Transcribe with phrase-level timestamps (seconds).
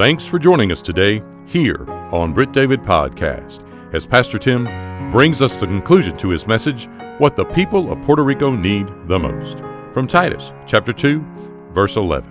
[0.00, 4.64] Thanks for joining us today here on Britt David Podcast as Pastor Tim
[5.10, 6.88] brings us the conclusion to his message
[7.18, 9.58] What the People of Puerto Rico Need the Most
[9.92, 11.22] from Titus chapter 2,
[11.72, 12.30] verse 11.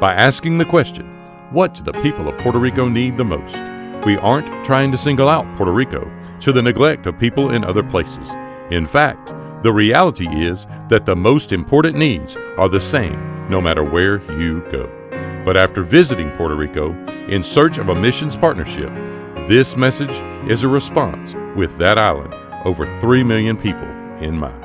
[0.00, 1.06] By asking the question,
[1.50, 3.56] What do the people of Puerto Rico need the most?
[4.04, 7.82] We aren't trying to single out Puerto Rico to the neglect of people in other
[7.82, 8.34] places.
[8.70, 9.32] In fact,
[9.62, 14.60] the reality is that the most important needs are the same no matter where you
[14.70, 15.01] go.
[15.44, 16.92] But after visiting Puerto Rico
[17.26, 18.90] in search of a missions partnership,
[19.48, 20.16] this message
[20.48, 22.32] is a response with that island,
[22.64, 23.88] over 3 million people
[24.20, 24.64] in mind.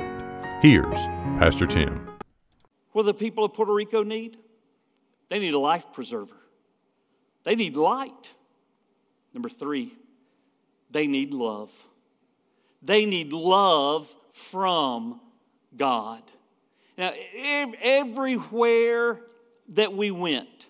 [0.62, 1.00] Here's
[1.40, 2.08] Pastor Tim.
[2.92, 4.36] What do the people of Puerto Rico need?
[5.28, 6.36] They need a life preserver.
[7.42, 8.32] They need light.
[9.34, 9.94] Number three,
[10.90, 11.72] they need love.
[12.82, 15.20] They need love from
[15.76, 16.22] God.
[16.96, 17.12] Now,
[17.82, 19.20] everywhere
[19.70, 20.67] that we went,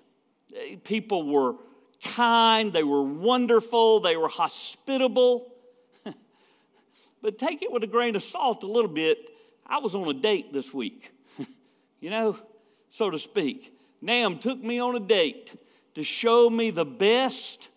[0.84, 1.54] people were
[2.02, 5.52] kind, they were wonderful, they were hospitable.
[7.22, 9.18] but take it with a grain of salt a little bit.
[9.66, 11.12] I was on a date this week,
[12.00, 12.38] you know,
[12.90, 13.74] so to speak.
[14.02, 15.54] NAMB took me on a date
[15.94, 17.68] to show me the best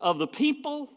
[0.00, 0.90] of the people,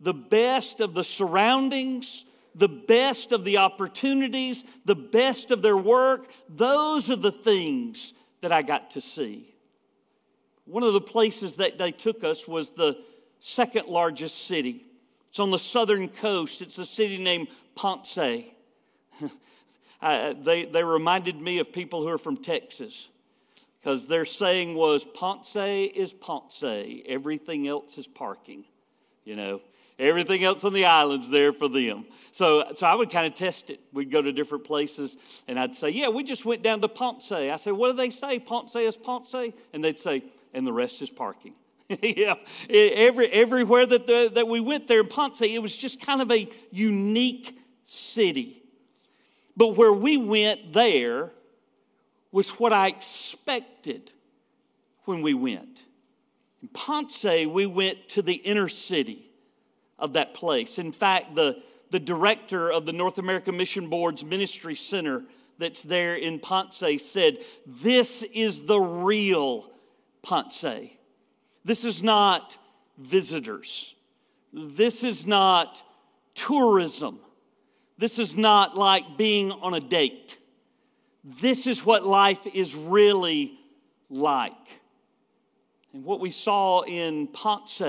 [0.00, 2.24] the best of the surroundings,
[2.54, 6.30] the best of the opportunities, the best of their work.
[6.48, 9.54] Those are the things that I got to see.
[10.64, 12.96] One of the places that they took us was the
[13.40, 14.86] second largest city.
[15.30, 16.62] It's on the southern coast.
[16.62, 18.18] It's a city named Ponce.
[20.02, 23.08] I, they, they reminded me of people who are from Texas
[23.80, 26.62] because their saying was Ponce is Ponce,
[27.06, 28.64] everything else is parking.
[29.24, 29.60] You know,
[29.98, 32.06] everything else on the island's there for them.
[32.32, 33.80] So, so I would kind of test it.
[33.92, 35.16] We'd go to different places
[35.48, 37.30] and I'd say, Yeah, we just went down to Ponce.
[37.32, 38.38] I said, What do they say?
[38.38, 39.34] Ponce is Ponce?
[39.72, 41.54] And they'd say, and the rest is parking.
[42.02, 42.34] yeah,
[42.70, 46.30] every, everywhere that, the, that we went there in Ponce, it was just kind of
[46.30, 48.62] a unique city.
[49.56, 51.32] But where we went there
[52.30, 54.10] was what I expected
[55.04, 55.82] when we went.
[56.62, 59.30] In Ponce, we went to the inner city
[59.98, 60.78] of that place.
[60.78, 65.24] In fact, the, the director of the North American Mission Board's Ministry Center
[65.58, 69.70] that's there in Ponce said, This is the real
[70.22, 70.64] Ponce.
[71.64, 72.56] This is not
[72.98, 73.94] visitors.
[74.52, 75.82] This is not
[76.34, 77.20] tourism.
[77.98, 80.38] This is not like being on a date.
[81.24, 83.58] This is what life is really
[84.10, 84.52] like.
[85.92, 87.82] And what we saw in Ponce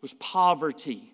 [0.00, 1.12] was poverty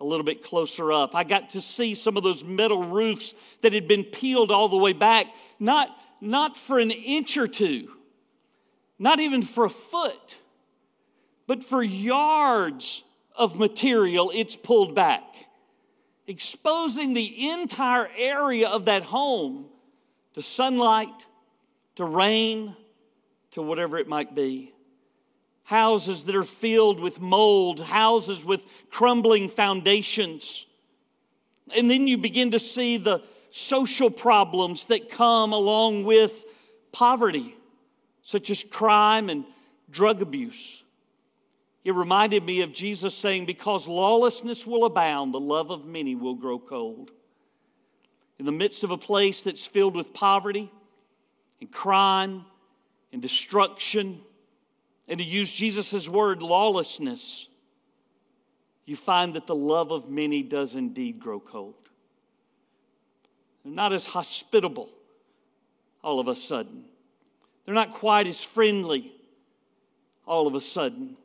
[0.00, 1.14] a little bit closer up.
[1.14, 4.76] I got to see some of those metal roofs that had been peeled all the
[4.76, 5.26] way back,
[5.58, 7.90] not, not for an inch or two,
[9.00, 10.36] not even for a foot,
[11.46, 13.02] but for yards
[13.34, 15.24] of material, it's pulled back,
[16.26, 19.64] exposing the entire area of that home
[20.34, 21.26] to sunlight,
[21.96, 22.76] to rain,
[23.52, 24.74] to whatever it might be.
[25.64, 30.66] Houses that are filled with mold, houses with crumbling foundations.
[31.74, 36.44] And then you begin to see the social problems that come along with
[36.92, 37.56] poverty
[38.22, 39.44] such as crime and
[39.90, 40.84] drug abuse.
[41.84, 46.34] It reminded me of Jesus saying, Because lawlessness will abound, the love of many will
[46.34, 47.10] grow cold.
[48.38, 50.70] In the midst of a place that's filled with poverty
[51.60, 52.44] and crime
[53.12, 54.20] and destruction,
[55.08, 57.48] and to use Jesus' word, lawlessness,
[58.86, 61.74] you find that the love of many does indeed grow cold.
[63.64, 64.88] They're not as hospitable
[66.02, 66.84] all of a sudden.
[67.64, 69.12] They're not quite as friendly
[70.26, 71.16] all of a sudden.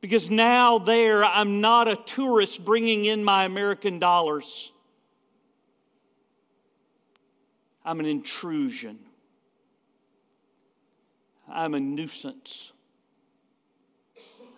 [0.00, 4.70] Because now, there, I'm not a tourist bringing in my American dollars.
[7.84, 8.98] I'm an intrusion.
[11.50, 12.72] I'm a nuisance.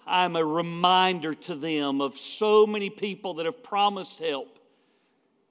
[0.07, 4.59] I'm a reminder to them of so many people that have promised help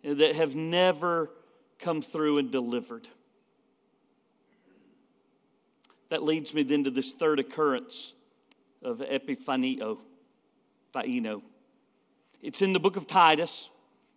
[0.04, 1.32] that have never
[1.80, 3.08] come through and delivered.
[6.10, 8.14] That leads me then to this third occurrence
[8.84, 9.98] of epiphanio,
[10.94, 11.42] phaino.
[12.42, 13.70] It's in the book of Titus.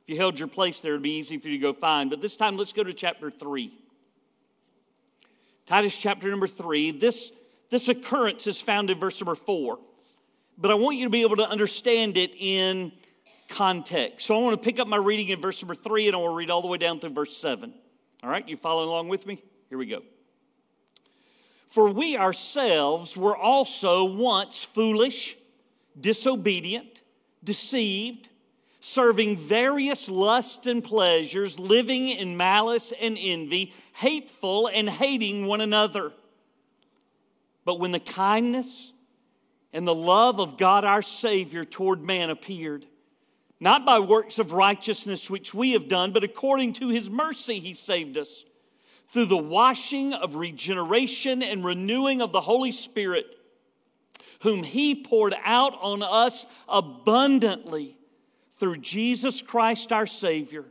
[0.03, 2.11] If you held your place there, it'd be easy for you to go find.
[2.11, 3.73] But this time, let's go to chapter 3.
[5.67, 6.93] Titus chapter number 3.
[6.93, 7.33] This,
[7.71, 9.79] this occurrence is found in verse number 4.
[10.59, 12.93] But I want you to be able to understand it in
[13.49, 14.27] context.
[14.27, 16.29] So I want to pick up my reading in verse number 3 and I to
[16.29, 17.73] read all the way down through verse 7.
[18.23, 19.43] All right, you following along with me?
[19.69, 20.03] Here we go.
[21.69, 25.37] For we ourselves were also once foolish,
[26.01, 27.03] disobedient,
[27.45, 28.29] deceived,
[28.81, 36.13] serving various lusts and pleasures, living in malice and envy, hateful and hating one another.
[37.67, 38.95] But when the kindness
[39.75, 42.87] and the love of God our Savior toward man appeared,
[43.61, 47.75] not by works of righteousness which we have done, but according to his mercy he
[47.75, 48.45] saved us
[49.11, 53.27] through the washing of regeneration and renewing of the Holy Spirit,
[54.41, 57.97] whom He poured out on us abundantly
[58.59, 60.65] through Jesus Christ our Savior,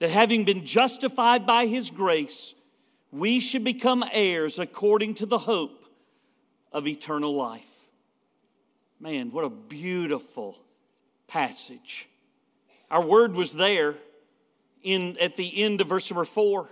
[0.00, 2.54] that having been justified by His grace,
[3.12, 5.84] we should become heirs according to the hope
[6.72, 7.66] of eternal life.
[8.98, 10.58] Man, what a beautiful
[11.26, 12.08] passage.
[12.90, 13.94] Our word was there
[14.82, 16.68] in, at the end of verse number four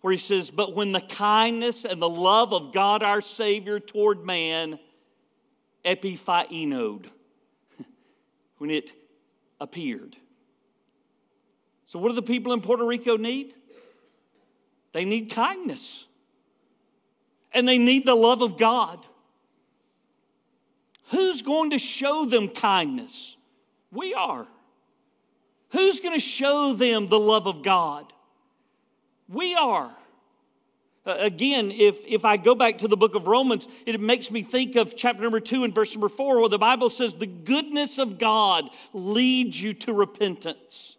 [0.00, 4.24] where he says, But when the kindness and the love of God our Savior toward
[4.24, 4.78] man
[5.84, 7.06] epiphainode,
[8.58, 8.92] when it
[9.60, 10.16] appeared.
[11.86, 13.54] So, what do the people in Puerto Rico need?
[14.92, 16.04] They need kindness.
[17.52, 19.04] And they need the love of God.
[21.10, 23.36] Who's going to show them kindness?
[23.90, 24.46] We are.
[25.70, 28.12] Who's going to show them the love of God?
[29.28, 29.94] We are.
[31.06, 34.42] Uh, again, if, if I go back to the book of Romans, it makes me
[34.42, 37.98] think of chapter number two and verse number four, where the Bible says, The goodness
[37.98, 40.96] of God leads you to repentance.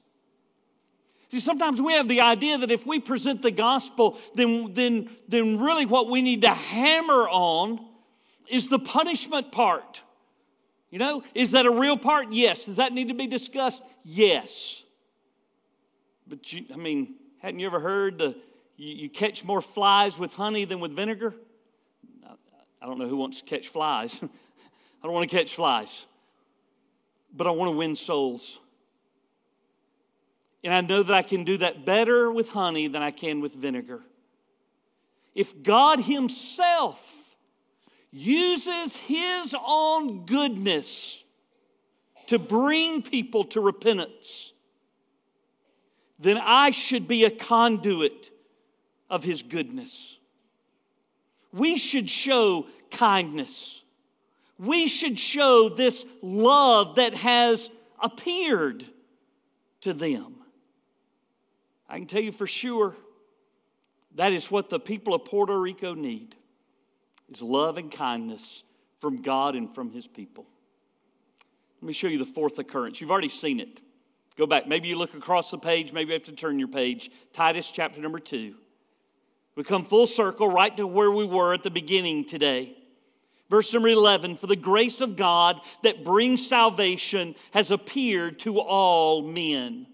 [1.32, 5.60] See, sometimes we have the idea that if we present the gospel, then, then, then
[5.60, 7.86] really what we need to hammer on
[8.48, 10.02] is the punishment part.
[10.90, 12.32] You know, is that a real part?
[12.32, 12.66] Yes.
[12.66, 13.84] Does that need to be discussed?
[14.04, 14.82] Yes.
[16.28, 18.36] But you, I mean, Hadn't you ever heard the,
[18.78, 21.34] you, you catch more flies with honey than with vinegar?
[22.82, 24.20] I don't know who wants to catch flies.
[24.24, 26.06] I don't want to catch flies,
[27.34, 28.60] but I want to win souls.
[30.64, 33.54] And I know that I can do that better with honey than I can with
[33.54, 34.02] vinegar.
[35.34, 37.36] If God Himself
[38.12, 41.24] uses His own goodness
[42.28, 44.52] to bring people to repentance,
[46.20, 48.30] then I should be a conduit
[49.10, 50.18] of His goodness.
[51.52, 53.82] We should show kindness.
[54.58, 57.70] We should show this love that has
[58.02, 58.86] appeared
[59.82, 60.36] to them.
[61.88, 62.96] I can tell you for sure
[64.16, 66.36] that is what the people of Puerto Rico need
[67.30, 68.64] is love and kindness
[69.00, 70.46] from God and from his people.
[71.82, 73.00] Let me show you the fourth occurrence.
[73.00, 73.80] You've already seen it.
[74.40, 74.68] Go back.
[74.68, 75.92] Maybe you look across the page.
[75.92, 77.12] Maybe you have to turn your page.
[77.34, 78.56] Titus chapter number two.
[79.58, 82.78] We come full circle right to where we were at the beginning today.
[83.50, 89.24] Verse number 11 For the grace of God that brings salvation has appeared to all
[89.24, 89.88] men.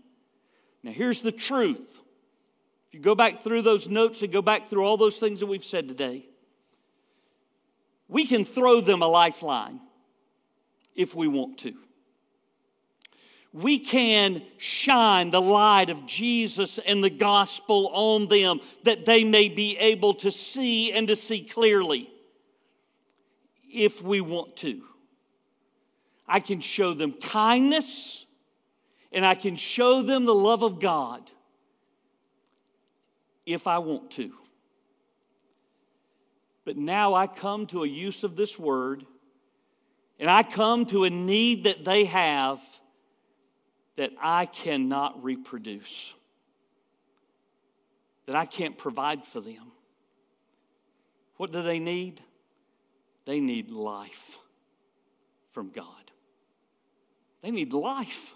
[0.84, 1.98] Now, here's the truth.
[2.90, 5.48] If you go back through those notes and go back through all those things that
[5.48, 6.28] we've said today,
[8.08, 9.80] we can throw them a lifeline
[10.96, 11.74] if we want to
[13.56, 19.48] we can shine the light of Jesus and the gospel on them that they may
[19.48, 22.10] be able to see and to see clearly
[23.74, 24.82] if we want to.
[26.28, 28.26] I can show them kindness
[29.14, 31.22] and I can show them the love of God
[33.46, 34.34] if I want to.
[36.66, 39.06] But now I come to a use of this word
[40.20, 42.60] and I come to a need that they have
[43.98, 46.14] that I cannot reproduce,
[48.26, 49.72] that I can't provide for them.
[51.38, 52.22] What do they need?
[53.26, 54.38] They need life
[55.52, 56.12] from God.
[57.42, 58.34] They need life.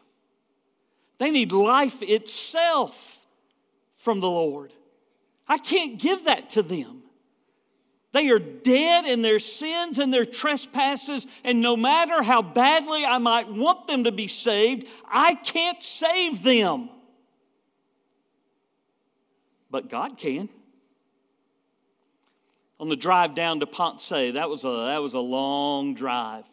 [1.17, 3.25] They need life itself
[3.95, 4.73] from the Lord.
[5.47, 7.03] I can't give that to them.
[8.11, 13.19] They are dead in their sins and their trespasses, and no matter how badly I
[13.19, 16.89] might want them to be saved, I can't save them.
[19.69, 20.49] But God can.
[22.79, 26.45] On the drive down to Ponce, that was a, that was a long drive.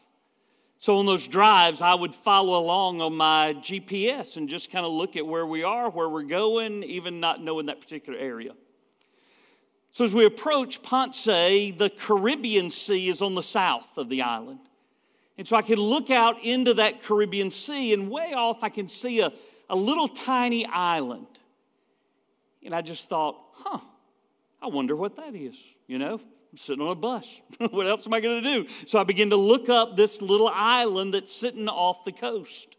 [0.78, 4.92] So, on those drives, I would follow along on my GPS and just kind of
[4.92, 8.52] look at where we are, where we're going, even not knowing that particular area.
[9.96, 14.58] So, as we approach Ponce, the Caribbean Sea is on the south of the island.
[15.38, 18.88] And so I can look out into that Caribbean Sea, and way off, I can
[18.88, 19.32] see a,
[19.70, 21.28] a little tiny island.
[22.62, 23.80] And I just thought, huh,
[24.60, 26.20] I wonder what that is, you know?
[26.52, 27.40] I'm sitting on a bus.
[27.70, 28.68] what else am I going to do?
[28.86, 32.76] So I begin to look up this little island that's sitting off the coast.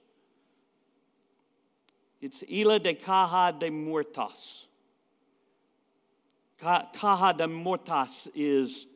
[2.21, 4.66] It's Isla de Caja de Muertos.
[6.60, 8.88] Caja de Mortas is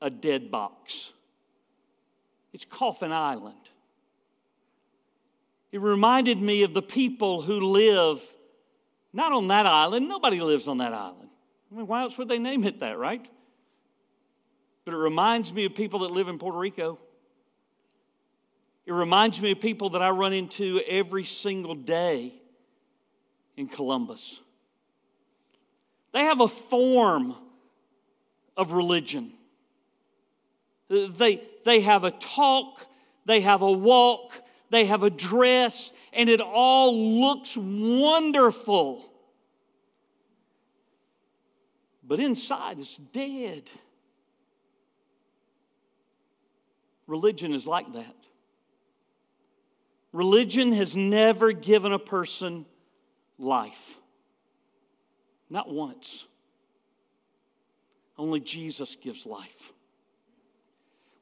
[0.00, 1.10] a dead box.
[2.52, 3.56] It's Coffin Island.
[5.70, 8.22] It reminded me of the people who live
[9.12, 10.08] not on that island.
[10.08, 11.28] Nobody lives on that island.
[11.70, 13.26] I mean, why else would they name it that, right?
[14.84, 16.98] But it reminds me of people that live in Puerto Rico.
[18.86, 22.32] It reminds me of people that I run into every single day
[23.54, 24.40] in Columbus.
[26.12, 27.36] They have a form
[28.56, 29.32] of religion.
[30.88, 32.86] They, they have a talk,
[33.26, 39.04] they have a walk, they have a dress, and it all looks wonderful.
[42.02, 43.70] But inside it's dead.
[47.06, 48.16] Religion is like that.
[50.12, 52.64] Religion has never given a person
[53.38, 53.98] life.
[55.50, 56.24] Not once.
[58.16, 59.72] Only Jesus gives life.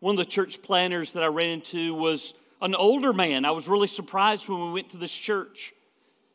[0.00, 3.44] One of the church planners that I ran into was an older man.
[3.44, 5.72] I was really surprised when we went to this church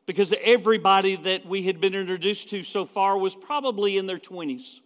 [0.05, 4.79] because everybody that we had been introduced to so far was probably in their 20s.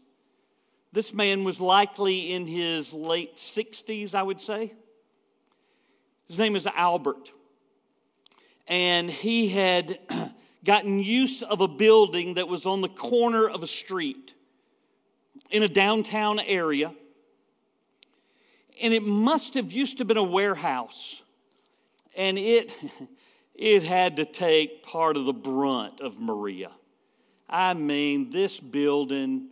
[0.92, 4.74] This man was likely in his late 60s, I would say.
[6.28, 7.32] His name is Albert.
[8.68, 10.00] And he had
[10.66, 14.34] gotten use of a building that was on the corner of a street
[15.52, 16.94] in a downtown area.
[18.82, 21.22] And it must have used to have been a warehouse.
[22.16, 22.74] And it,
[23.56, 26.72] it had to take part of the brunt of Maria.
[27.48, 29.50] I mean, this building,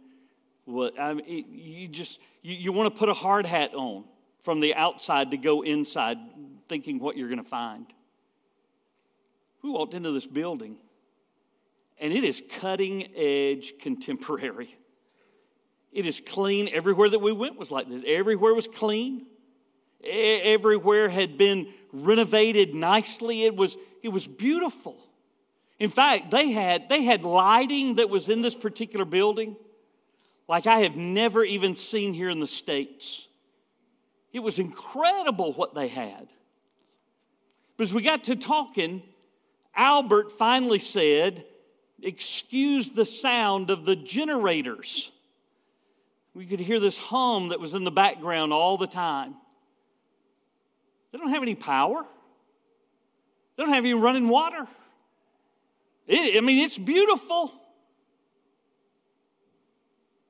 [0.66, 4.04] what I mean, it, you just you, you want to put a hard hat on
[4.40, 6.18] from the outside to go inside,
[6.68, 7.86] thinking what you're going to find.
[9.62, 10.76] We walked into this building,
[12.00, 14.76] and it is cutting edge contemporary.
[15.92, 16.70] It is clean.
[16.74, 18.04] Everywhere that we went was like this.
[18.06, 19.28] Everywhere was clean.
[20.04, 23.44] Everywhere had been renovated nicely.
[23.44, 24.98] It was, it was beautiful.
[25.80, 29.56] In fact, they had, they had lighting that was in this particular building
[30.48, 33.28] like I have never even seen here in the States.
[34.32, 36.28] It was incredible what they had.
[37.78, 39.04] But as we got to talking,
[39.76, 41.46] Albert finally said,
[42.04, 45.10] Excuse the sound of the generators.
[46.34, 49.36] We could hear this hum that was in the background all the time.
[51.12, 52.04] They don't have any power.
[53.56, 54.68] They don't have any running water.
[56.08, 57.54] It, I mean, it's beautiful,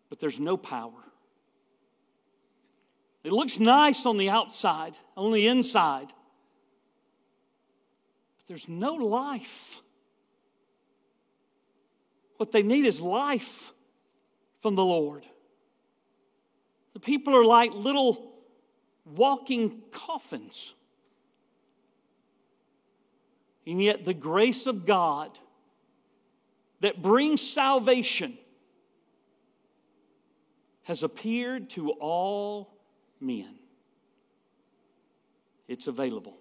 [0.09, 0.91] but there's no power.
[3.23, 6.07] It looks nice on the outside, on the inside,
[8.37, 9.79] but there's no life.
[12.37, 13.71] What they need is life
[14.59, 15.25] from the Lord.
[16.93, 18.33] The people are like little
[19.05, 20.73] walking coffins.
[23.65, 25.37] And yet, the grace of God
[26.81, 28.37] that brings salvation
[30.83, 32.73] has appeared to all
[33.21, 33.55] men.
[35.67, 36.37] It's available,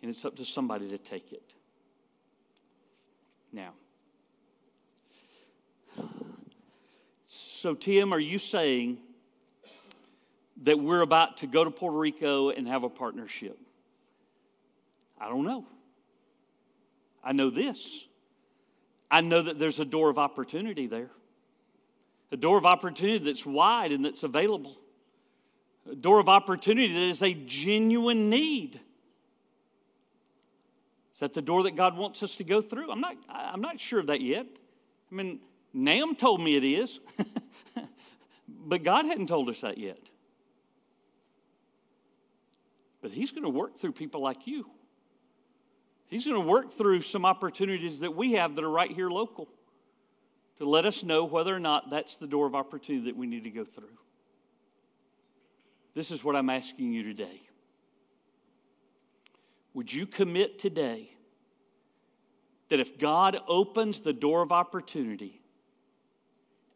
[0.00, 1.54] and it's up to somebody to take it.
[3.52, 3.72] Now,
[7.60, 8.96] so Tim, are you saying
[10.62, 13.58] that we're about to go to Puerto Rico and have a partnership?
[15.20, 15.66] I don't know.
[17.22, 18.06] I know this.
[19.10, 21.10] I know that there's a door of opportunity there,
[22.32, 24.78] a door of opportunity that's wide and that's available,
[25.90, 28.80] a door of opportunity that is a genuine need.
[31.12, 32.90] Is that the door that God wants us to go through?
[32.90, 34.46] I'm not, I'm not sure of that yet.
[35.12, 35.40] I mean,
[35.74, 37.00] NAMB told me it is,
[38.48, 39.98] but God hadn't told us that yet.
[43.02, 44.66] But He's going to work through people like you.
[46.08, 49.48] He's going to work through some opportunities that we have that are right here local
[50.58, 53.44] to let us know whether or not that's the door of opportunity that we need
[53.44, 53.96] to go through.
[55.94, 57.42] This is what I'm asking you today.
[59.72, 61.10] Would you commit today
[62.68, 65.39] that if God opens the door of opportunity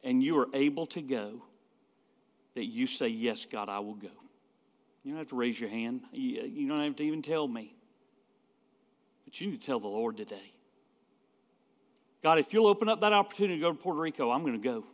[0.05, 1.43] and you are able to go,
[2.55, 4.11] that you say, Yes, God, I will go?
[5.03, 6.03] You don't have to raise your hand.
[6.13, 7.75] You don't have to even tell me.
[9.25, 10.53] But you need to tell the Lord today
[12.23, 14.69] God, if you'll open up that opportunity to go to Puerto Rico, I'm going to
[14.69, 14.85] go.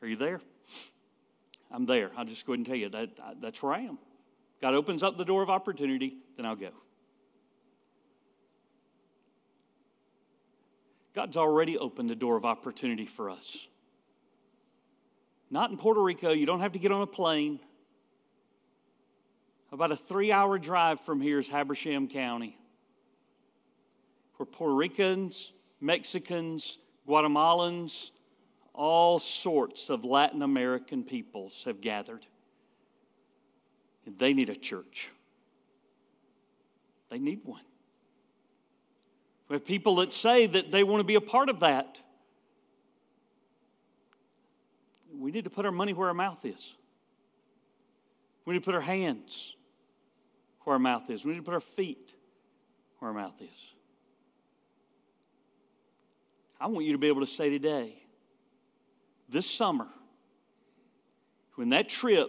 [0.00, 0.40] Are you there?
[1.72, 2.12] I'm there.
[2.16, 3.08] I'll just go ahead and tell you that
[3.40, 3.98] that's where I am.
[4.62, 6.70] God opens up the door of opportunity, then I'll go.
[11.14, 13.68] God's already opened the door of opportunity for us.
[15.50, 17.60] Not in Puerto Rico, you don't have to get on a plane.
[19.70, 22.58] About a three hour drive from here is Habersham County,
[24.36, 26.78] where Puerto Ricans, Mexicans,
[27.08, 28.10] Guatemalans,
[28.72, 32.26] all sorts of Latin American peoples have gathered.
[34.06, 35.10] And they need a church.
[37.10, 37.62] They need one.
[39.54, 41.98] Have people that say that they want to be a part of that.
[45.16, 46.74] We need to put our money where our mouth is.
[48.44, 49.54] We need to put our hands
[50.64, 51.24] where our mouth is.
[51.24, 52.12] We need to put our feet
[52.98, 53.74] where our mouth is.
[56.60, 57.94] I want you to be able to say today,
[59.28, 59.86] this summer,
[61.54, 62.28] when that trip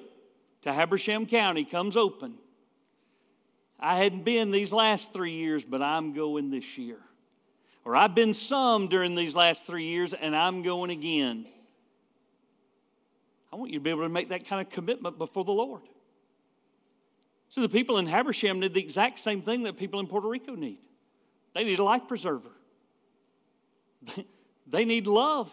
[0.62, 2.36] to Habersham County comes open,
[3.80, 7.00] I hadn't been these last three years, but I'm going this year.
[7.86, 11.46] Or I've been some during these last three years, and I'm going again.
[13.54, 15.84] I want you to be able to make that kind of commitment before the Lord.
[17.50, 20.56] So the people in Habersham need the exact same thing that people in Puerto Rico
[20.56, 20.80] need.
[21.54, 22.52] They need a life preserver.
[24.68, 25.52] They need love.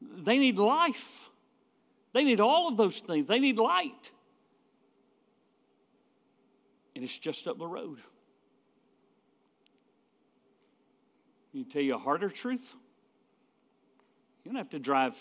[0.00, 1.28] They need life.
[2.14, 3.26] They need all of those things.
[3.26, 4.10] They need light.
[6.94, 7.98] And it's just up the road.
[11.54, 12.74] You tell you a harder truth?
[14.42, 15.16] You don't have to drive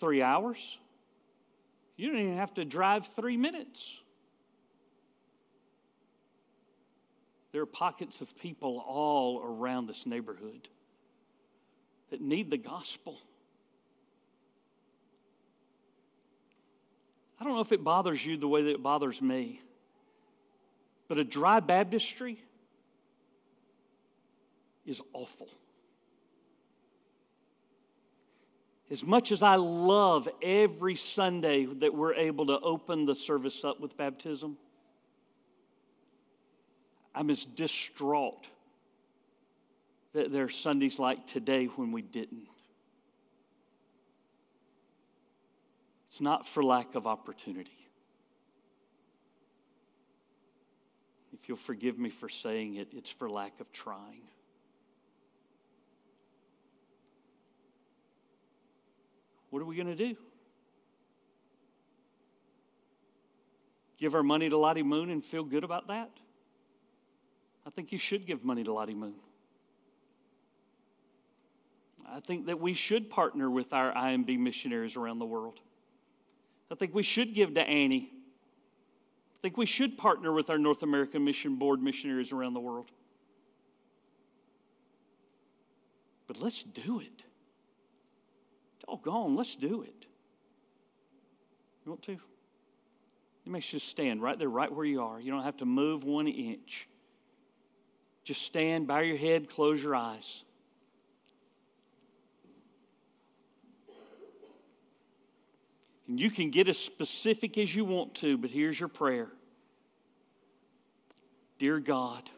[0.00, 0.78] three hours.
[1.96, 4.00] You don't even have to drive three minutes.
[7.52, 10.68] There are pockets of people all around this neighborhood
[12.10, 13.18] that need the gospel.
[17.40, 19.62] I don't know if it bothers you the way that it bothers me,
[21.06, 22.42] but a dry baptistry
[24.86, 25.48] is awful.
[28.90, 33.78] As much as I love every Sunday that we're able to open the service up
[33.78, 34.56] with baptism,
[37.14, 38.48] I'm as distraught
[40.12, 42.48] that there are Sundays like today when we didn't.
[46.08, 47.70] It's not for lack of opportunity.
[51.32, 54.22] If you'll forgive me for saying it, it's for lack of trying.
[59.50, 60.16] What are we going to do?
[63.98, 66.10] Give our money to Lottie Moon and feel good about that?
[67.66, 69.14] I think you should give money to Lottie Moon.
[72.10, 75.60] I think that we should partner with our IMB missionaries around the world.
[76.70, 78.10] I think we should give to Annie.
[78.12, 82.90] I think we should partner with our North American Mission Board missionaries around the world.
[86.26, 87.24] But let's do it.
[88.90, 90.06] Oh, Doggone, let's do it.
[91.84, 92.18] You want to?
[93.44, 95.20] You may just stand right there, right where you are.
[95.20, 96.88] You don't have to move one inch.
[98.24, 100.44] Just stand, bow your head, close your eyes.
[106.06, 109.28] And you can get as specific as you want to, but here's your prayer
[111.58, 112.28] Dear God,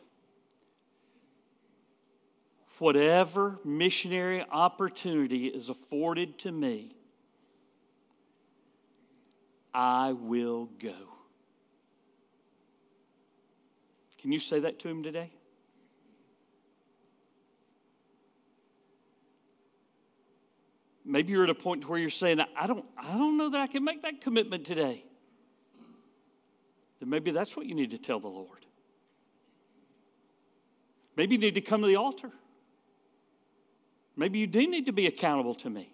[2.82, 6.96] whatever missionary opportunity is afforded to me,
[9.72, 10.96] I will go.
[14.20, 15.30] Can you say that to him today?
[21.04, 23.68] Maybe you're at a point where you're saying, I don't, I don't know that I
[23.68, 25.04] can make that commitment today.
[26.98, 28.66] Then maybe that's what you need to tell the Lord.
[31.16, 32.32] Maybe you need to come to the altar.
[34.16, 35.92] Maybe you do need to be accountable to me.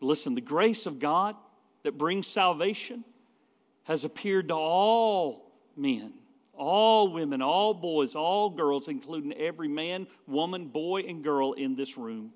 [0.00, 1.36] Listen, the grace of God
[1.82, 3.04] that brings salvation
[3.84, 6.12] has appeared to all men
[6.60, 11.96] all women, all boys, all girls, including every man, woman, boy, and girl in this
[11.96, 12.32] room.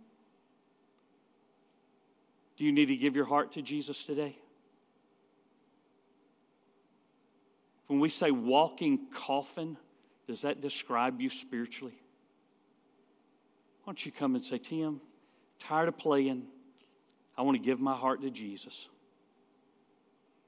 [2.57, 4.39] Do you need to give your heart to Jesus today?
[7.87, 9.77] When we say walking coffin,
[10.27, 11.95] does that describe you spiritually?
[13.83, 15.01] Why don't you come and say, Tim,
[15.59, 16.45] tired of playing.
[17.37, 18.87] I want to give my heart to Jesus.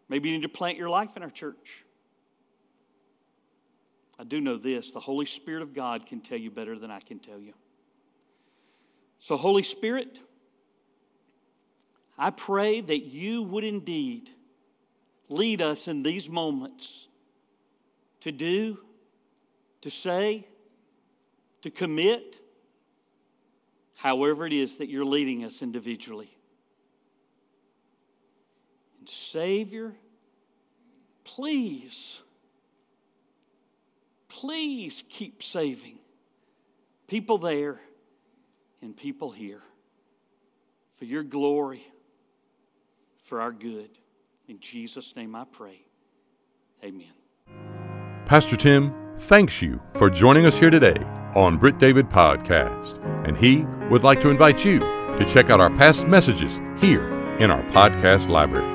[0.09, 1.85] Maybe you need to plant your life in our church.
[4.19, 7.01] I do know this the Holy Spirit of God can tell you better than I
[7.01, 7.53] can tell you.
[9.19, 10.19] So, Holy Spirit,
[12.19, 14.31] I pray that you would indeed
[15.29, 17.09] lead us in these moments
[18.21, 18.79] to do,
[19.87, 20.45] to say,
[21.63, 22.35] to commit,
[23.95, 26.37] however it is that you're leading us individually.
[28.99, 29.95] And Savior,
[31.23, 32.21] please,
[34.27, 36.01] please keep saving
[37.07, 37.81] people there
[38.83, 39.63] and people here
[40.97, 41.87] for your glory,
[43.23, 43.91] for our good.
[44.49, 45.81] In Jesus' name I pray.
[46.83, 47.15] Amen.
[48.27, 50.97] Pastor Tim thanks you for joining us here today
[51.35, 55.71] on Britt David Podcast, and he would like to invite you to check out our
[55.71, 57.07] past messages here
[57.39, 58.67] in our podcast library.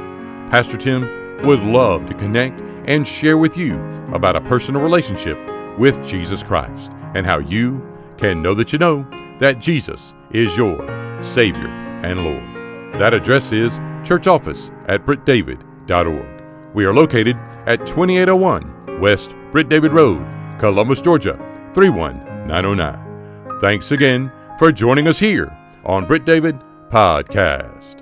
[0.49, 1.01] Pastor Tim
[1.45, 3.75] would love to connect and share with you
[4.13, 5.37] about a personal relationship
[5.77, 7.81] with Jesus Christ and how you
[8.17, 9.05] can know that you know
[9.39, 10.77] that Jesus is your
[11.23, 11.67] Savior
[12.03, 12.99] and Lord.
[12.99, 16.73] That address is church office at brittdavid.org.
[16.73, 20.23] We are located at 2801 West Britt David Road,
[20.59, 21.33] Columbus, Georgia
[21.73, 23.59] 31909.
[23.59, 25.51] Thanks again for joining us here
[25.83, 26.59] on Britt David
[26.89, 28.00] Podcast.